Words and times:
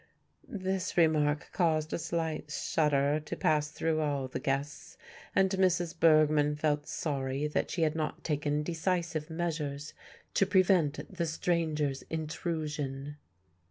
This 0.49 0.97
remark 0.97 1.51
caused 1.53 1.93
a 1.93 1.99
slight 1.99 2.49
shudder 2.49 3.19
to 3.19 3.35
pass 3.35 3.69
through 3.69 3.99
all 4.01 4.27
the 4.27 4.39
guests, 4.39 4.97
and 5.35 5.51
Mrs. 5.51 5.93
Bergmann 5.95 6.55
felt 6.55 6.87
sorry 6.87 7.45
that 7.45 7.69
she 7.69 7.83
had 7.83 7.93
not 7.93 8.23
taken 8.23 8.63
decisive 8.63 9.29
measures 9.29 9.93
to 10.33 10.47
prevent 10.47 11.15
the 11.15 11.27
stranger's 11.27 12.01
intrusion. 12.09 13.17